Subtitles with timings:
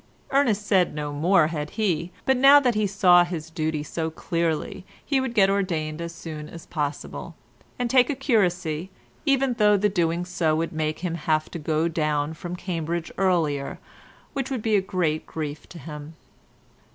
[0.31, 4.83] Ernest said no more had he, but now that he saw his duty so clearly
[5.05, 7.35] he would get ordained as soon as possible,
[7.77, 8.89] and take a curacy,
[9.27, 13.77] even though the doing so would make him have to go down from Cambridge earlier,
[14.33, 16.15] which would be a great grief to him.